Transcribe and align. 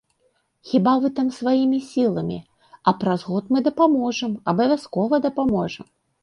Хіба 0.69 0.93
вы 1.01 1.09
там 1.19 1.27
сваімі 1.39 1.79
сіламі, 1.89 2.37
а 2.93 2.95
праз 3.03 3.27
год 3.33 3.43
мы 3.57 3.63
дапаможам, 3.69 4.31
абавязкова 4.55 5.21
дапаможам! 5.29 5.87